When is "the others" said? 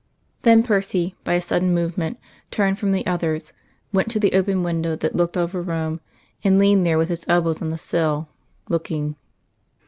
2.91-3.53